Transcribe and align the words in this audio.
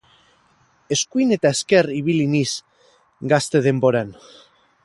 Eskuin 0.95 1.33
eta 1.35 1.51
ezker 1.57 1.91
ibili 1.99 2.25
niz 2.33 2.49
gazte 3.35 3.63
denboran. 3.71 4.15